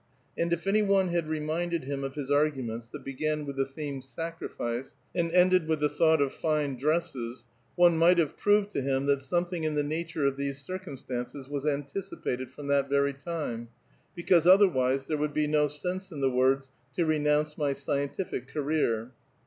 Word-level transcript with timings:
And 0.35 0.51
if 0.51 0.65
any 0.65 0.81
one 0.81 1.09
had 1.09 1.27
reminded 1.27 1.83
him 1.83 2.03
of 2.03 2.15
his 2.15 2.31
arguments 2.31 2.87
that 2.87 3.05
began 3.05 3.45
with 3.45 3.55
the 3.55 3.67
theme 3.67 4.01
^sacrifice' 4.01 4.95
and 5.13 5.31
ended 5.31 5.67
with 5.67 5.79
the 5.79 5.89
thought 5.89 6.23
of 6.23 6.33
fine 6.33 6.75
dresses, 6.75 7.45
one 7.75 7.99
might 7.99 8.17
have 8.17 8.35
proved 8.35 8.71
to 8.71 8.81
him 8.81 9.05
that 9.05 9.21
something 9.21 9.63
in 9.63 9.75
the 9.75 9.83
nature 9.83 10.25
of 10.25 10.37
these 10.37 10.59
circum 10.59 10.97
stances 10.97 11.47
was 11.47 11.67
anticipated 11.67 12.49
from 12.51 12.65
that 12.65 12.89
very 12.89 13.13
time, 13.13 13.67
because 14.15 14.47
otherwise 14.47 15.05
there 15.05 15.17
would 15.17 15.35
be 15.35 15.45
no 15.45 15.67
sense 15.67 16.11
in 16.11 16.19
the 16.19 16.31
words" 16.31 16.71
to 16.95 17.05
renounce 17.05 17.55
my 17.55 17.69
scien 17.69 18.09
tific 18.11 18.47
career." 18.47 19.11